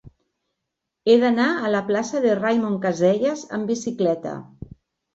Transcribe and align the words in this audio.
He 1.11 1.17
d'anar 1.25 1.51
a 1.67 1.71
la 1.77 1.83
plaça 1.91 2.23
de 2.25 2.33
Raimon 2.41 2.83
Casellas 2.89 3.47
amb 3.59 3.75
bicicleta. 3.77 4.39